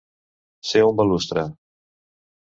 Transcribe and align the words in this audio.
Ser 0.69 0.81
un 0.85 0.97
balustre. 1.01 1.43